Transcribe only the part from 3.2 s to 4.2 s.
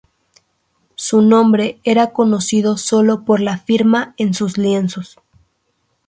por la firma